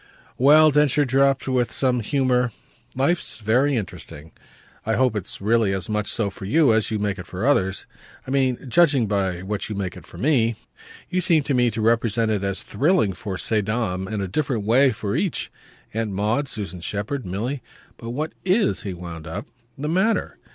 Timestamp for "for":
6.31-6.45, 7.27-7.45, 10.07-10.17, 13.13-13.37, 14.91-15.15